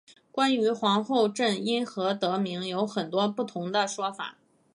[0.31, 4.35] 关于皇后镇因何得名有很多不同的说法。